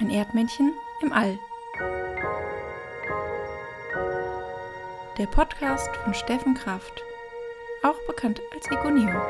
Ein 0.00 0.10
Erdmännchen 0.10 0.74
im 1.02 1.12
All. 1.12 1.40
Der 5.18 5.26
Podcast 5.26 5.88
von 6.04 6.14
Steffen 6.14 6.54
Kraft, 6.54 7.02
auch 7.82 7.96
bekannt 8.06 8.40
als 8.54 8.70
Egoneo. 8.70 9.20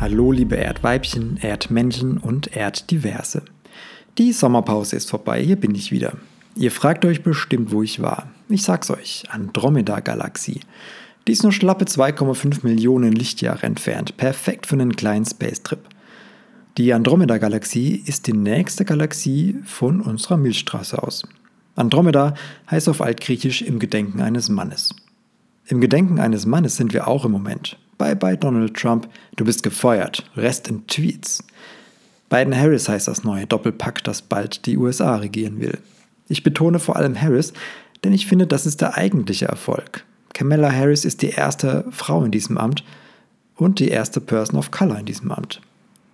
Hallo 0.00 0.32
liebe 0.32 0.56
Erdweibchen, 0.56 1.36
Erdmännchen 1.40 2.18
und 2.18 2.56
Erddiverse. 2.56 3.44
Die 4.18 4.32
Sommerpause 4.32 4.96
ist 4.96 5.08
vorbei, 5.08 5.40
hier 5.40 5.54
bin 5.54 5.76
ich 5.76 5.92
wieder. 5.92 6.14
Ihr 6.56 6.72
fragt 6.72 7.04
euch 7.04 7.22
bestimmt, 7.22 7.70
wo 7.70 7.84
ich 7.84 8.02
war. 8.02 8.28
Ich 8.48 8.64
sag's 8.64 8.90
euch, 8.90 9.22
Andromeda-Galaxie. 9.30 10.62
Die 11.26 11.32
ist 11.32 11.42
nur 11.42 11.52
schlappe 11.52 11.86
2,5 11.86 12.60
Millionen 12.62 13.12
Lichtjahre 13.12 13.66
entfernt, 13.66 14.16
perfekt 14.16 14.66
für 14.66 14.74
einen 14.74 14.94
kleinen 14.94 15.24
Space-Trip. 15.24 15.80
Die 16.78 16.92
Andromeda-Galaxie 16.92 18.02
ist 18.06 18.26
die 18.26 18.32
nächste 18.32 18.84
Galaxie 18.84 19.56
von 19.64 20.00
unserer 20.00 20.36
Milchstraße 20.36 21.02
aus. 21.02 21.26
Andromeda 21.74 22.34
heißt 22.70 22.88
auf 22.88 23.00
Altgriechisch 23.00 23.62
im 23.62 23.78
Gedenken 23.78 24.20
eines 24.20 24.48
Mannes. 24.48 24.94
Im 25.66 25.80
Gedenken 25.80 26.20
eines 26.20 26.46
Mannes 26.46 26.76
sind 26.76 26.92
wir 26.92 27.08
auch 27.08 27.24
im 27.24 27.32
Moment. 27.32 27.76
Bye 27.98 28.14
bye 28.14 28.36
Donald 28.36 28.74
Trump, 28.74 29.08
du 29.34 29.44
bist 29.44 29.62
gefeuert. 29.62 30.30
Rest 30.36 30.68
in 30.68 30.86
Tweets. 30.86 31.42
Biden 32.28 32.56
Harris 32.56 32.88
heißt 32.88 33.08
das 33.08 33.24
neue 33.24 33.46
Doppelpack, 33.46 34.04
das 34.04 34.22
bald 34.22 34.66
die 34.66 34.76
USA 34.76 35.16
regieren 35.16 35.60
will. 35.60 35.78
Ich 36.28 36.42
betone 36.42 36.78
vor 36.78 36.96
allem 36.96 37.20
Harris, 37.20 37.52
denn 38.04 38.12
ich 38.12 38.26
finde, 38.26 38.46
das 38.46 38.66
ist 38.66 38.80
der 38.80 38.96
eigentliche 38.96 39.46
Erfolg. 39.46 40.04
Kamala 40.36 40.70
Harris 40.70 41.06
ist 41.06 41.22
die 41.22 41.30
erste 41.30 41.86
Frau 41.88 42.22
in 42.22 42.30
diesem 42.30 42.58
Amt 42.58 42.84
und 43.54 43.78
die 43.78 43.88
erste 43.88 44.20
Person 44.20 44.58
of 44.58 44.70
Color 44.70 44.98
in 44.98 45.06
diesem 45.06 45.32
Amt. 45.32 45.62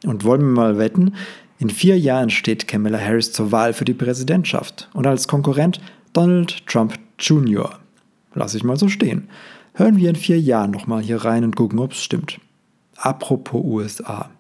Und 0.06 0.22
wollen 0.22 0.42
wir 0.42 0.46
mal 0.46 0.78
wetten, 0.78 1.16
in 1.58 1.70
vier 1.70 1.98
Jahren 1.98 2.30
steht 2.30 2.68
Kamala 2.68 3.00
Harris 3.00 3.32
zur 3.32 3.50
Wahl 3.50 3.72
für 3.72 3.84
die 3.84 3.94
Präsidentschaft 3.94 4.88
und 4.92 5.08
als 5.08 5.26
Konkurrent 5.26 5.80
Donald 6.12 6.64
Trump 6.68 7.00
Jr. 7.18 7.80
Lass 8.32 8.54
ich 8.54 8.62
mal 8.62 8.76
so 8.76 8.88
stehen. 8.88 9.28
Hören 9.74 9.96
wir 9.96 10.10
in 10.10 10.14
vier 10.14 10.40
Jahren 10.40 10.70
nochmal 10.70 11.02
hier 11.02 11.24
rein 11.24 11.42
und 11.42 11.56
gucken, 11.56 11.80
ob 11.80 11.90
es 11.90 12.04
stimmt. 12.04 12.38
Apropos 12.94 13.64
USA. 13.64 14.30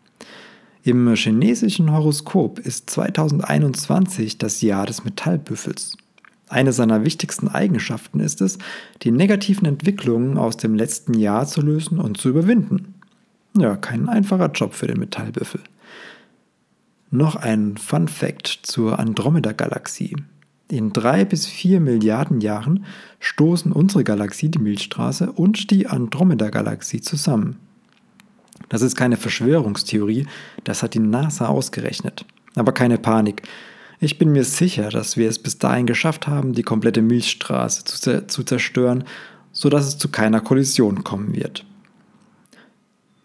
Im 0.84 1.12
chinesischen 1.16 1.90
Horoskop 1.90 2.60
ist 2.60 2.88
2021 2.88 4.38
das 4.38 4.60
Jahr 4.62 4.86
des 4.86 5.04
Metallbüffels. 5.04 5.96
Eine 6.52 6.74
seiner 6.74 7.02
wichtigsten 7.02 7.48
Eigenschaften 7.48 8.20
ist 8.20 8.42
es, 8.42 8.58
die 9.00 9.10
negativen 9.10 9.66
Entwicklungen 9.66 10.36
aus 10.36 10.58
dem 10.58 10.74
letzten 10.74 11.14
Jahr 11.14 11.46
zu 11.46 11.62
lösen 11.62 11.98
und 11.98 12.18
zu 12.18 12.28
überwinden. 12.28 12.92
Ja, 13.56 13.74
kein 13.74 14.06
einfacher 14.06 14.50
Job 14.52 14.74
für 14.74 14.86
den 14.86 14.98
Metallbüffel. 14.98 15.62
Noch 17.10 17.36
ein 17.36 17.78
Fun 17.78 18.06
Fact 18.06 18.48
zur 18.64 18.98
Andromeda-Galaxie. 18.98 20.14
In 20.68 20.92
drei 20.92 21.24
bis 21.24 21.46
vier 21.46 21.80
Milliarden 21.80 22.42
Jahren 22.42 22.84
stoßen 23.18 23.72
unsere 23.72 24.04
Galaxie, 24.04 24.50
die 24.50 24.58
Milchstraße, 24.58 25.32
und 25.32 25.70
die 25.70 25.86
Andromeda-Galaxie 25.86 27.00
zusammen. 27.00 27.56
Das 28.68 28.82
ist 28.82 28.94
keine 28.94 29.16
Verschwörungstheorie, 29.16 30.26
das 30.64 30.82
hat 30.82 30.92
die 30.92 30.98
NASA 30.98 31.46
ausgerechnet. 31.46 32.26
Aber 32.56 32.72
keine 32.72 32.98
Panik. 32.98 33.40
Ich 34.04 34.18
bin 34.18 34.32
mir 34.32 34.42
sicher, 34.42 34.88
dass 34.88 35.16
wir 35.16 35.28
es 35.28 35.38
bis 35.38 35.58
dahin 35.58 35.86
geschafft 35.86 36.26
haben, 36.26 36.54
die 36.54 36.64
komplette 36.64 37.02
Milchstraße 37.02 37.84
zu, 37.84 38.26
zu 38.26 38.42
zerstören, 38.42 39.04
sodass 39.52 39.86
es 39.86 39.96
zu 39.96 40.08
keiner 40.08 40.40
Kollision 40.40 41.04
kommen 41.04 41.36
wird. 41.36 41.64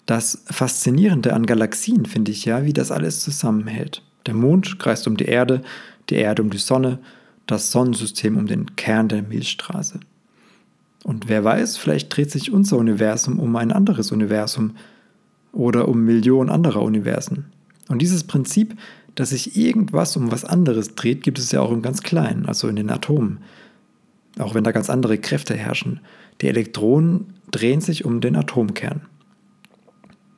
Das 0.06 0.44
Faszinierende 0.45 1.34
an 1.34 1.47
Galaxien 1.47 2.06
finde 2.06 2.30
ich 2.31 2.45
ja, 2.45 2.64
wie 2.64 2.73
das 2.73 2.92
alles 2.92 3.22
zusammenhält. 3.22 4.03
Der 4.28 4.36
Mond 4.36 4.78
kreist 4.78 5.08
um 5.08 5.17
die 5.17 5.25
Erde, 5.25 5.64
die 6.11 6.16
Erde 6.17 6.44
um 6.44 6.52
die 6.52 6.59
Sonne, 6.59 7.00
das 7.47 7.72
Sonnensystem 7.72 8.38
um 8.38 8.45
den 8.45 8.75
Kern 8.75 9.07
der 9.07 9.24
Milchstraße. 9.24 10.00
Und 11.03 11.28
wer 11.28 11.44
weiß, 11.44 11.78
vielleicht 11.78 12.16
dreht 12.16 12.30
sich 12.30 12.51
unser 12.51 12.78
Universum 12.78 13.40
um 13.40 13.56
ein 13.56 13.72
anderes 13.72 14.12
Universum 14.12 14.75
oder 15.53 15.88
um 15.88 16.06
Millionen 16.06 16.51
anderer 16.51 16.84
Universen. 16.84 17.46
Und 17.88 18.00
dieses 18.03 18.25
Prinzip 18.25 18.78
dass 19.17 19.31
sich 19.31 19.57
irgendwas 19.57 20.16
um 20.16 20.31
was 20.31 20.45
anderes 20.45 20.94
dreht, 20.94 21.23
gibt 21.23 21.39
es 21.39 21.51
ja 21.51 21.59
auch 21.59 21.72
im 21.72 21.81
ganz 21.81 22.03
Kleinen, 22.03 22.45
also 22.45 22.67
in 22.67 22.75
den 22.75 22.91
Atomen. 22.91 23.39
Auch 24.38 24.53
wenn 24.53 24.63
da 24.63 24.72
ganz 24.72 24.91
andere 24.91 25.17
Kräfte 25.17 25.55
herrschen. 25.55 26.01
Die 26.41 26.47
Elektronen 26.47 27.33
drehen 27.50 27.81
sich 27.81 28.06
um 28.06 28.22
den 28.22 28.35
Atomkern. 28.35 29.01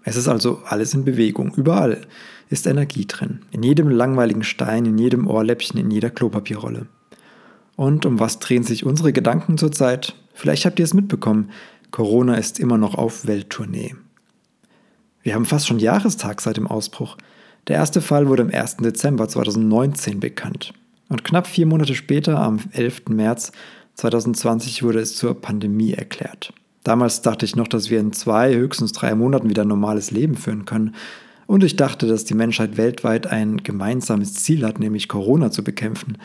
Es 0.05 0.15
ist 0.15 0.29
also 0.29 0.61
alles 0.65 0.93
in 0.93 1.03
Bewegung. 1.03 1.53
Überall 1.55 2.07
ist 2.49 2.67
Energie 2.67 3.05
drin. 3.05 3.41
In 3.51 3.63
jedem 3.63 3.89
langweiligen 3.89 4.43
Stein, 4.43 4.85
in 4.85 4.97
jedem 4.97 5.27
Ohrläppchen, 5.27 5.77
in 5.77 5.91
jeder 5.91 6.09
Klopapierrolle. 6.09 6.87
Und 7.75 8.05
um 8.05 8.17
was 8.17 8.39
drehen 8.39 8.63
sich 8.63 8.85
unsere 8.85 9.11
Gedanken 9.11 9.57
zurzeit? 9.57 10.15
Vielleicht 10.33 10.65
habt 10.65 10.79
ihr 10.79 10.85
es 10.85 10.93
mitbekommen. 10.93 11.51
Corona 11.91 12.35
ist 12.35 12.61
immer 12.61 12.77
noch 12.77 12.95
auf 12.95 13.27
Welttournee. 13.27 13.95
Wir 15.21 15.35
haben 15.35 15.45
fast 15.45 15.67
schon 15.67 15.79
Jahrestag 15.79 16.39
seit 16.39 16.55
dem 16.55 16.67
Ausbruch. 16.67 17.17
Der 17.67 17.75
erste 17.75 18.01
Fall 18.01 18.27
wurde 18.27 18.43
am 18.43 18.49
1. 18.49 18.77
Dezember 18.77 19.27
2019 19.27 20.19
bekannt. 20.19 20.73
Und 21.09 21.23
knapp 21.23 21.47
vier 21.47 21.65
Monate 21.65 21.95
später, 21.95 22.39
am 22.39 22.59
11. 22.71 23.09
März 23.09 23.51
2020, 23.95 24.83
wurde 24.83 24.99
es 24.99 25.15
zur 25.15 25.39
Pandemie 25.39 25.93
erklärt. 25.93 26.53
Damals 26.83 27.21
dachte 27.21 27.45
ich 27.45 27.55
noch, 27.55 27.67
dass 27.67 27.89
wir 27.89 27.99
in 27.99 28.13
zwei, 28.13 28.55
höchstens 28.55 28.93
drei 28.93 29.13
Monaten 29.15 29.49
wieder 29.49 29.63
ein 29.63 29.67
normales 29.67 30.11
Leben 30.11 30.37
führen 30.37 30.65
können. 30.65 30.95
Und 31.45 31.63
ich 31.63 31.75
dachte, 31.75 32.07
dass 32.07 32.25
die 32.25 32.35
Menschheit 32.35 32.77
weltweit 32.77 33.27
ein 33.27 33.57
gemeinsames 33.57 34.35
Ziel 34.35 34.65
hat, 34.65 34.79
nämlich 34.79 35.07
Corona 35.07 35.51
zu 35.51 35.63
bekämpfen. 35.63 36.17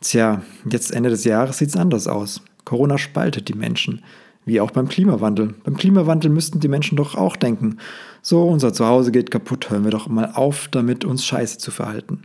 Tja, 0.00 0.42
jetzt 0.70 0.92
Ende 0.92 1.10
des 1.10 1.24
Jahres 1.24 1.58
sieht 1.58 1.70
es 1.70 1.76
anders 1.76 2.06
aus. 2.06 2.42
Corona 2.64 2.98
spaltet 2.98 3.48
die 3.48 3.54
Menschen. 3.54 4.02
Wie 4.48 4.62
auch 4.62 4.70
beim 4.70 4.88
Klimawandel. 4.88 5.54
Beim 5.62 5.76
Klimawandel 5.76 6.30
müssten 6.30 6.58
die 6.58 6.68
Menschen 6.68 6.96
doch 6.96 7.14
auch 7.14 7.36
denken, 7.36 7.76
so, 8.22 8.44
unser 8.44 8.72
Zuhause 8.72 9.12
geht 9.12 9.30
kaputt, 9.30 9.68
hören 9.68 9.84
wir 9.84 9.90
doch 9.90 10.08
mal 10.08 10.32
auf, 10.32 10.68
damit 10.70 11.04
uns 11.04 11.26
scheiße 11.26 11.58
zu 11.58 11.70
verhalten. 11.70 12.22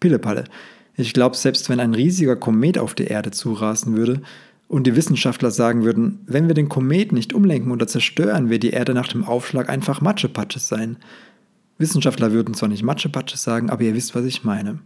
Pillepalle. 0.00 0.44
Ich 0.96 1.12
glaube, 1.12 1.36
selbst 1.36 1.68
wenn 1.68 1.78
ein 1.78 1.92
riesiger 1.92 2.34
Komet 2.34 2.78
auf 2.78 2.94
die 2.94 3.04
Erde 3.04 3.30
zurasen 3.30 3.94
würde 3.94 4.22
und 4.68 4.86
die 4.86 4.96
Wissenschaftler 4.96 5.50
sagen 5.50 5.84
würden, 5.84 6.20
wenn 6.26 6.48
wir 6.48 6.54
den 6.54 6.70
Komet 6.70 7.12
nicht 7.12 7.34
umlenken 7.34 7.70
oder 7.70 7.86
zerstören, 7.86 8.48
wird 8.48 8.62
die 8.62 8.70
Erde 8.70 8.94
nach 8.94 9.08
dem 9.08 9.24
Aufschlag 9.24 9.68
einfach 9.68 10.00
Matschepatsche 10.00 10.60
sein. 10.60 10.96
Wissenschaftler 11.76 12.32
würden 12.32 12.54
zwar 12.54 12.70
nicht 12.70 12.84
Matschepatsche 12.84 13.36
sagen, 13.36 13.68
aber 13.68 13.82
ihr 13.82 13.94
wisst, 13.94 14.14
was 14.14 14.24
ich 14.24 14.44
meine. 14.44 14.78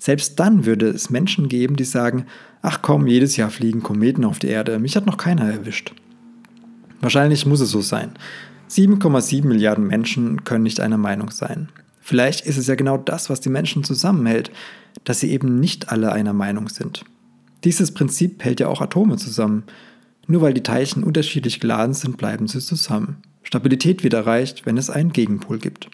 Selbst 0.00 0.40
dann 0.40 0.66
würde 0.66 0.88
es 0.88 1.08
Menschen 1.08 1.48
geben, 1.48 1.76
die 1.76 1.84
sagen, 1.84 2.26
ach 2.62 2.82
komm, 2.82 3.06
jedes 3.06 3.36
Jahr 3.36 3.50
fliegen 3.50 3.84
Kometen 3.84 4.24
auf 4.24 4.40
die 4.40 4.48
Erde, 4.48 4.80
mich 4.80 4.96
hat 4.96 5.06
noch 5.06 5.18
keiner 5.18 5.44
erwischt. 5.44 5.94
Wahrscheinlich 7.02 7.44
muss 7.44 7.60
es 7.60 7.70
so 7.70 7.82
sein. 7.82 8.12
7,7 8.70 9.44
Milliarden 9.44 9.86
Menschen 9.86 10.44
können 10.44 10.62
nicht 10.62 10.80
einer 10.80 10.96
Meinung 10.96 11.30
sein. 11.30 11.68
Vielleicht 12.00 12.46
ist 12.46 12.56
es 12.56 12.68
ja 12.68 12.74
genau 12.74 12.96
das, 12.96 13.28
was 13.28 13.40
die 13.40 13.50
Menschen 13.50 13.84
zusammenhält, 13.84 14.50
dass 15.04 15.20
sie 15.20 15.30
eben 15.30 15.60
nicht 15.60 15.90
alle 15.90 16.12
einer 16.12 16.32
Meinung 16.32 16.68
sind. 16.68 17.04
Dieses 17.64 17.92
Prinzip 17.92 18.42
hält 18.42 18.60
ja 18.60 18.68
auch 18.68 18.80
Atome 18.80 19.16
zusammen. 19.16 19.64
Nur 20.26 20.40
weil 20.40 20.54
die 20.54 20.62
Teilchen 20.62 21.02
unterschiedlich 21.02 21.60
geladen 21.60 21.94
sind, 21.94 22.16
bleiben 22.16 22.46
sie 22.46 22.60
zusammen. 22.60 23.18
Stabilität 23.42 24.04
wird 24.04 24.14
erreicht, 24.14 24.64
wenn 24.64 24.78
es 24.78 24.88
einen 24.88 25.12
Gegenpol 25.12 25.58
gibt. 25.58 25.90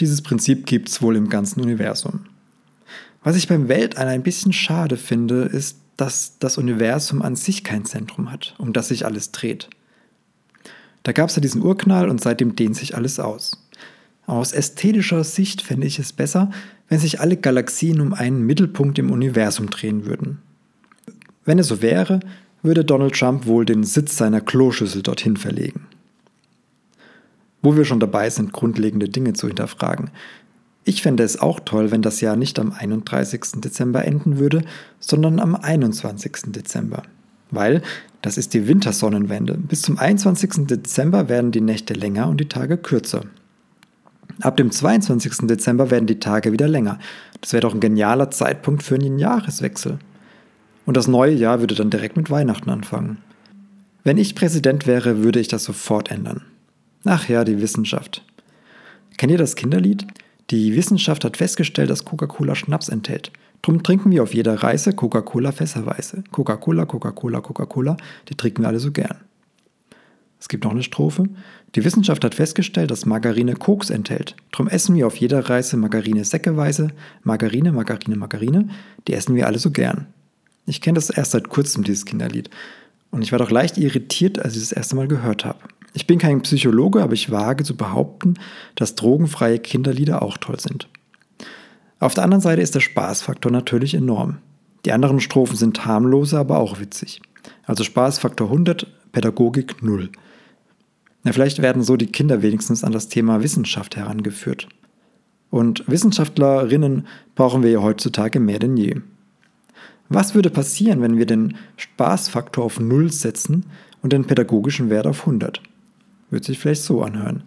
Dieses 0.00 0.22
Prinzip 0.22 0.66
gibt 0.66 0.88
es 0.88 1.00
wohl 1.00 1.16
im 1.16 1.28
ganzen 1.28 1.60
Universum. 1.60 2.26
Was 3.22 3.36
ich 3.36 3.48
beim 3.48 3.68
Weltall 3.68 4.08
ein 4.08 4.22
bisschen 4.22 4.52
schade 4.52 4.96
finde, 4.96 5.42
ist, 5.42 5.78
dass 5.96 6.38
das 6.38 6.58
Universum 6.58 7.22
an 7.22 7.36
sich 7.36 7.62
kein 7.62 7.84
Zentrum 7.84 8.32
hat, 8.32 8.54
um 8.58 8.72
das 8.72 8.88
sich 8.88 9.04
alles 9.04 9.30
dreht. 9.30 9.68
Da 11.02 11.12
gab 11.12 11.28
es 11.28 11.36
ja 11.36 11.42
diesen 11.42 11.62
Urknall 11.62 12.08
und 12.08 12.20
seitdem 12.20 12.56
dehnt 12.56 12.76
sich 12.76 12.96
alles 12.96 13.18
aus. 13.18 13.66
Aus 14.26 14.52
ästhetischer 14.52 15.24
Sicht 15.24 15.62
fände 15.62 15.86
ich 15.86 15.98
es 15.98 16.12
besser, 16.12 16.50
wenn 16.88 16.98
sich 16.98 17.20
alle 17.20 17.36
Galaxien 17.36 18.00
um 18.00 18.12
einen 18.12 18.44
Mittelpunkt 18.44 18.98
im 18.98 19.10
Universum 19.10 19.70
drehen 19.70 20.06
würden. 20.06 20.38
Wenn 21.44 21.58
es 21.58 21.68
so 21.68 21.82
wäre, 21.82 22.20
würde 22.62 22.84
Donald 22.84 23.14
Trump 23.14 23.46
wohl 23.46 23.64
den 23.64 23.84
Sitz 23.84 24.16
seiner 24.16 24.40
Kloschüssel 24.40 25.02
dorthin 25.02 25.36
verlegen. 25.36 25.86
Wo 27.62 27.76
wir 27.76 27.84
schon 27.84 28.00
dabei 28.00 28.30
sind, 28.30 28.52
grundlegende 28.52 29.08
Dinge 29.08 29.32
zu 29.32 29.46
hinterfragen. 29.46 30.10
Ich 30.84 31.02
fände 31.02 31.22
es 31.22 31.40
auch 31.40 31.60
toll, 31.60 31.90
wenn 31.90 32.02
das 32.02 32.20
Jahr 32.20 32.36
nicht 32.36 32.58
am 32.58 32.72
31. 32.72 33.60
Dezember 33.60 34.04
enden 34.04 34.38
würde, 34.38 34.62
sondern 34.98 35.38
am 35.38 35.54
21. 35.54 36.52
Dezember. 36.52 37.02
Weil 37.50 37.82
das 38.22 38.36
ist 38.36 38.52
die 38.54 38.68
Wintersonnenwende. 38.68 39.56
Bis 39.56 39.82
zum 39.82 39.98
21. 39.98 40.66
Dezember 40.66 41.28
werden 41.28 41.52
die 41.52 41.60
Nächte 41.60 41.94
länger 41.94 42.28
und 42.28 42.38
die 42.40 42.48
Tage 42.48 42.76
kürzer. 42.76 43.22
Ab 44.42 44.56
dem 44.56 44.70
22. 44.70 45.46
Dezember 45.48 45.90
werden 45.90 46.06
die 46.06 46.20
Tage 46.20 46.52
wieder 46.52 46.68
länger. 46.68 46.98
Das 47.40 47.52
wäre 47.52 47.62
doch 47.62 47.74
ein 47.74 47.80
genialer 47.80 48.30
Zeitpunkt 48.30 48.82
für 48.82 48.94
einen 48.94 49.18
Jahreswechsel. 49.18 49.98
Und 50.86 50.96
das 50.96 51.08
neue 51.08 51.34
Jahr 51.34 51.60
würde 51.60 51.74
dann 51.74 51.90
direkt 51.90 52.16
mit 52.16 52.30
Weihnachten 52.30 52.70
anfangen. 52.70 53.18
Wenn 54.02 54.18
ich 54.18 54.34
Präsident 54.34 54.86
wäre, 54.86 55.22
würde 55.22 55.40
ich 55.40 55.48
das 55.48 55.64
sofort 55.64 56.10
ändern. 56.10 56.42
Ach 57.04 57.28
ja, 57.28 57.44
die 57.44 57.60
Wissenschaft. 57.60 58.24
Kennt 59.16 59.32
ihr 59.32 59.38
das 59.38 59.56
Kinderlied? 59.56 60.06
Die 60.50 60.74
Wissenschaft 60.74 61.24
hat 61.24 61.36
festgestellt, 61.36 61.90
dass 61.90 62.04
Coca-Cola 62.04 62.54
Schnaps 62.54 62.88
enthält. 62.88 63.30
Drum 63.62 63.82
trinken 63.82 64.10
wir 64.10 64.22
auf 64.22 64.34
jeder 64.34 64.62
Reise 64.62 64.92
Coca-Cola 64.92 65.52
fässerweise. 65.52 66.24
Coca-Cola, 66.30 66.86
Coca-Cola, 66.86 67.40
Coca-Cola, 67.40 67.96
die 68.28 68.34
trinken 68.34 68.62
wir 68.62 68.68
alle 68.68 68.80
so 68.80 68.90
gern. 68.90 69.16
Es 70.40 70.48
gibt 70.48 70.64
noch 70.64 70.70
eine 70.70 70.82
Strophe. 70.82 71.24
Die 71.74 71.84
Wissenschaft 71.84 72.24
hat 72.24 72.34
festgestellt, 72.34 72.90
dass 72.90 73.04
Margarine 73.04 73.54
Koks 73.54 73.90
enthält. 73.90 74.34
Drum 74.52 74.68
essen 74.68 74.96
wir 74.96 75.06
auf 75.06 75.16
jeder 75.16 75.50
Reise 75.50 75.76
Margarine 75.76 76.24
säckeweise. 76.24 76.88
Margarine, 77.22 77.72
Margarine, 77.72 78.16
Margarine, 78.16 78.68
die 79.06 79.12
essen 79.12 79.34
wir 79.34 79.46
alle 79.46 79.58
so 79.58 79.70
gern. 79.70 80.06
Ich 80.66 80.80
kenne 80.80 80.94
das 80.94 81.10
erst 81.10 81.32
seit 81.32 81.50
kurzem, 81.50 81.84
dieses 81.84 82.06
Kinderlied. 82.06 82.48
Und 83.10 83.22
ich 83.22 83.32
war 83.32 83.38
doch 83.38 83.50
leicht 83.50 83.76
irritiert, 83.76 84.38
als 84.38 84.54
ich 84.54 84.60
das 84.60 84.72
erste 84.72 84.96
Mal 84.96 85.08
gehört 85.08 85.44
habe. 85.44 85.58
Ich 85.92 86.06
bin 86.06 86.18
kein 86.18 86.42
Psychologe, 86.42 87.02
aber 87.02 87.12
ich 87.12 87.30
wage 87.30 87.64
zu 87.64 87.76
behaupten, 87.76 88.34
dass 88.76 88.94
drogenfreie 88.94 89.58
Kinderlieder 89.58 90.22
auch 90.22 90.38
toll 90.38 90.58
sind. 90.58 90.88
Auf 92.00 92.14
der 92.14 92.24
anderen 92.24 92.40
Seite 92.40 92.62
ist 92.62 92.74
der 92.74 92.80
Spaßfaktor 92.80 93.52
natürlich 93.52 93.94
enorm. 93.94 94.38
Die 94.86 94.92
anderen 94.92 95.20
Strophen 95.20 95.56
sind 95.56 95.84
harmloser, 95.84 96.40
aber 96.40 96.58
auch 96.58 96.80
witzig. 96.80 97.20
Also 97.66 97.84
Spaßfaktor 97.84 98.48
100, 98.48 98.86
Pädagogik 99.12 99.82
0. 99.82 100.08
Ja, 101.24 101.32
vielleicht 101.32 101.60
werden 101.60 101.82
so 101.82 101.98
die 101.98 102.06
Kinder 102.06 102.40
wenigstens 102.40 102.82
an 102.82 102.92
das 102.92 103.08
Thema 103.08 103.42
Wissenschaft 103.42 103.96
herangeführt. 103.96 104.68
Und 105.50 105.84
Wissenschaftlerinnen 105.86 107.06
brauchen 107.34 107.62
wir 107.62 107.70
ja 107.70 107.82
heutzutage 107.82 108.40
mehr 108.40 108.58
denn 108.58 108.78
je. 108.78 108.96
Was 110.08 110.34
würde 110.34 110.48
passieren, 110.48 111.02
wenn 111.02 111.18
wir 111.18 111.26
den 111.26 111.56
Spaßfaktor 111.76 112.64
auf 112.64 112.80
0 112.80 113.12
setzen 113.12 113.66
und 114.02 114.12
den 114.14 114.26
pädagogischen 114.26 114.88
Wert 114.88 115.06
auf 115.06 115.20
100? 115.20 115.60
Würde 116.30 116.46
sich 116.46 116.58
vielleicht 116.58 116.82
so 116.82 117.02
anhören. 117.02 117.42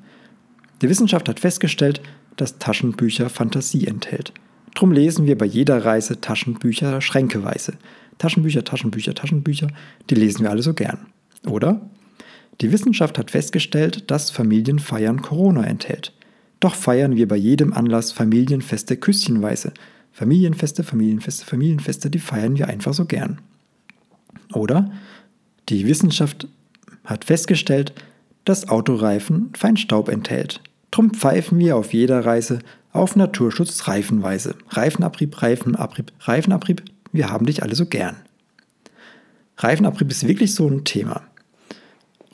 Die 0.82 0.90
Wissenschaft 0.90 1.28
hat 1.28 1.40
festgestellt, 1.40 2.02
dass 2.38 2.60
Taschenbücher 2.60 3.30
Fantasie 3.30 3.88
enthält. 3.88 4.34
Drum 4.76 4.92
lesen 4.92 5.28
wir 5.28 5.38
bei 5.38 5.46
jeder 5.46 5.86
Reise 5.86 6.20
Taschenbücher 6.20 7.02
schränkeweise. 7.02 7.74
Taschenbücher, 8.18 8.64
Taschenbücher, 8.64 9.14
Taschenbücher, 9.14 9.68
die 10.10 10.16
lesen 10.16 10.44
wir 10.44 10.50
alle 10.50 10.64
so 10.64 10.74
gern. 10.74 11.08
Oder? 11.46 11.82
Die 12.62 12.72
Wissenschaft 12.72 13.18
hat 13.18 13.32
festgestellt, 13.32 14.10
dass 14.12 14.32
Familienfeiern 14.32 15.22
Corona 15.22 15.64
enthält. 15.66 16.14
Doch 16.60 16.76
feiern 16.76 17.16
wir 17.16 17.28
bei 17.28 17.36
jedem 17.36 17.74
Anlass 17.74 18.12
Familienfeste 18.12 18.98
küsschenweise. 18.98 19.74
Familienfeste, 20.12 20.84
Familienfeste, 20.84 21.46
Familienfeste, 21.46 22.10
die 22.10 22.20
feiern 22.20 22.58
wir 22.58 22.68
einfach 22.68 22.94
so 22.94 23.06
gern. 23.06 23.42
Oder? 24.54 24.92
Die 25.70 25.88
Wissenschaft 25.88 26.48
hat 27.04 27.26
festgestellt, 27.26 27.94
dass 28.46 28.70
Autoreifen 28.70 29.52
Feinstaub 29.56 30.10
enthält. 30.10 30.62
Drum 30.94 31.10
pfeifen 31.10 31.58
wir 31.58 31.76
auf 31.76 31.92
jeder 31.92 32.24
Reise 32.24 32.60
auf 32.92 33.16
Naturschutz 33.16 33.88
reifenweise. 33.88 34.54
Reifenabrieb, 34.70 35.42
Reifenabrieb, 35.42 36.12
Reifenabrieb, 36.20 36.84
wir 37.12 37.32
haben 37.32 37.48
dich 37.48 37.64
alle 37.64 37.74
so 37.74 37.88
gern. 37.88 38.18
Reifenabrieb 39.58 40.12
ist 40.12 40.28
wirklich 40.28 40.54
so 40.54 40.68
ein 40.68 40.84
Thema. 40.84 41.24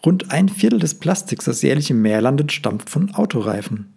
Rund 0.05 0.31
ein 0.31 0.49
Viertel 0.49 0.77
des 0.77 0.95
Plastiks, 0.95 1.45
das 1.45 1.61
jährlich 1.61 1.89
im 1.89 2.01
Meer 2.01 2.19
landet, 2.19 2.51
stammt 2.51 2.89
von 2.89 3.15
Autoreifen. 3.15 3.93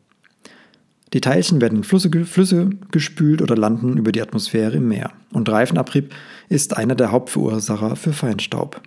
Die 1.13 1.21
Teilchen 1.21 1.61
werden 1.61 1.79
in 1.79 1.85
Flüsse, 1.85 2.09
Flüsse 2.25 2.71
gespült 2.93 3.43
oder 3.43 3.57
landen 3.57 3.97
über 3.97 4.13
die 4.13 4.23
Atmosphäre 4.23 4.77
im 4.77 4.87
Meer. 4.87 5.11
Und 5.33 5.49
Reifenabrieb 5.49 6.15
ist 6.49 6.77
einer 6.77 6.95
der 6.95 7.11
Hauptverursacher 7.11 7.97
für 7.97 8.13
Feinstaub. 8.13 8.81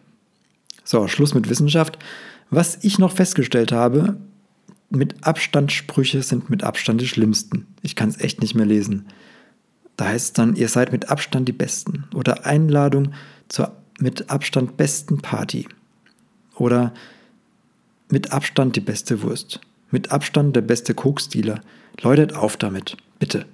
So, 0.86 1.10
Schluss 1.10 1.34
mit 1.34 1.50
Wissenschaft. 1.50 2.00
Was 2.50 2.82
ich 2.82 2.98
noch 2.98 3.12
festgestellt 3.12 3.74
habe, 3.74 4.16
mit 4.96 5.26
Abstand 5.26 5.72
Sprüche 5.72 6.22
sind 6.22 6.50
mit 6.50 6.64
Abstand 6.64 7.02
die 7.02 7.08
schlimmsten. 7.08 7.68
Ich 7.82 7.96
kann 7.96 8.10
es 8.10 8.20
echt 8.20 8.42
nicht 8.42 8.56
mehr 8.56 8.66
lesen. 8.66 9.08
Da 9.98 10.06
heißt 10.06 10.26
es 10.26 10.34
dann, 10.34 10.56
ihr 10.56 10.68
seid 10.68 10.92
mit 10.92 11.10
Abstand 11.10 11.48
die 11.48 11.54
Besten. 11.54 12.06
Oder 12.14 12.46
Einladung 12.46 13.14
zur 13.48 13.72
mit 14.00 14.30
Abstand 14.30 14.78
besten 14.78 15.22
Party. 15.22 15.68
Oder 16.56 16.94
mit 18.10 18.32
Abstand 18.32 18.76
die 18.76 18.82
beste 18.82 19.22
Wurst. 19.22 19.62
Mit 19.92 20.12
Abstand 20.12 20.56
der 20.56 20.62
beste 20.62 20.94
Koksdealer. 20.94 21.62
Läutet 22.02 22.36
auf 22.36 22.58
damit, 22.58 22.98
bitte. 23.20 23.46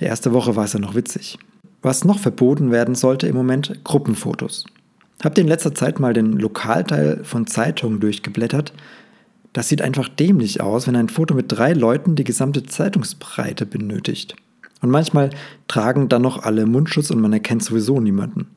Der 0.00 0.08
erste 0.08 0.32
Woche 0.32 0.56
war 0.56 0.64
es 0.64 0.72
ja 0.72 0.80
noch 0.80 0.94
witzig. 0.94 1.38
Was 1.82 2.04
noch 2.04 2.18
verboten 2.18 2.70
werden 2.70 2.94
sollte 2.94 3.28
im 3.28 3.36
Moment, 3.36 3.84
Gruppenfotos. 3.84 4.64
Habt 5.22 5.38
ihr 5.38 5.42
in 5.42 5.48
letzter 5.48 5.74
Zeit 5.74 6.00
mal 6.00 6.12
den 6.12 6.32
Lokalteil 6.32 7.24
von 7.24 7.46
Zeitungen 7.46 8.00
durchgeblättert? 8.00 8.72
Das 9.56 9.70
sieht 9.70 9.80
einfach 9.80 10.10
dämlich 10.10 10.60
aus, 10.60 10.86
wenn 10.86 10.96
ein 10.96 11.08
Foto 11.08 11.32
mit 11.32 11.46
drei 11.48 11.72
Leuten 11.72 12.14
die 12.14 12.24
gesamte 12.24 12.64
Zeitungsbreite 12.64 13.64
benötigt. 13.64 14.36
Und 14.82 14.90
manchmal 14.90 15.30
tragen 15.66 16.10
dann 16.10 16.20
noch 16.20 16.42
alle 16.42 16.66
Mundschutz 16.66 17.10
und 17.10 17.22
man 17.22 17.32
erkennt 17.32 17.64
sowieso 17.64 17.98
niemanden. 17.98 18.48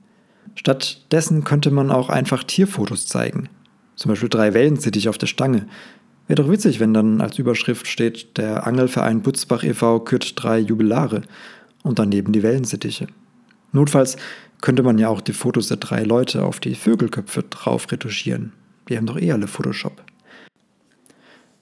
Stattdessen 0.55 1.45
könnte 1.45 1.71
man 1.71 1.89
auch 1.89 2.09
einfach 2.09 2.43
Tierfotos 2.43 3.07
zeigen. 3.07 3.47
Zum 3.95 4.09
Beispiel 4.09 4.27
drei 4.27 4.53
Wellensittiche 4.53 5.09
auf 5.09 5.17
der 5.17 5.27
Stange. 5.27 5.67
Wäre 6.27 6.43
doch 6.43 6.51
witzig, 6.51 6.81
wenn 6.81 6.93
dann 6.93 7.21
als 7.21 7.39
Überschrift 7.39 7.87
steht, 7.87 8.37
der 8.37 8.67
Angelverein 8.67 9.21
Butzbach 9.21 9.63
e.V. 9.63 10.01
kürt 10.01 10.33
drei 10.35 10.59
Jubilare 10.59 11.21
und 11.81 11.97
daneben 11.97 12.33
die 12.33 12.43
Wellensittiche. 12.43 13.07
Notfalls 13.71 14.17
könnte 14.59 14.83
man 14.83 14.97
ja 14.97 15.07
auch 15.07 15.21
die 15.21 15.31
Fotos 15.31 15.69
der 15.69 15.77
drei 15.77 16.03
Leute 16.03 16.43
auf 16.43 16.59
die 16.59 16.75
Vögelköpfe 16.75 17.43
drauf 17.43 17.89
retuschieren. 17.89 18.51
Die 18.89 18.97
haben 18.97 19.05
doch 19.05 19.17
eh 19.17 19.31
alle 19.31 19.47
Photoshop. 19.47 20.03